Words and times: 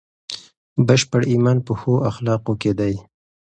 بشپړ 0.87 1.21
ایمان 1.31 1.57
په 1.65 1.73
ښو 1.79 1.93
اخلاقو 2.09 2.53
کې 2.61 2.71
دی. 2.79 2.93